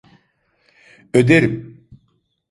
Öderim. 1.13 1.87